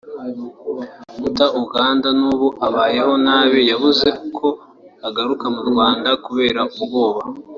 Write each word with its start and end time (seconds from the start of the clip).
muta 1.19 1.45
Uganda 1.63 2.07
n’ubu 2.19 2.47
abayeho 2.67 3.13
nabi 3.25 3.59
yabuze 3.71 4.07
uko 4.27 4.47
agaruka 5.07 5.45
mu 5.55 5.61
Rwanda 5.69 6.09
kubera 6.25 6.61
ubwoba 6.77 7.21